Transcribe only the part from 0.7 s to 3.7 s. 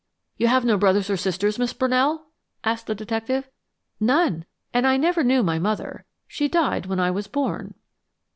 brothers or sisters, Miss Brunell?" asked the detective.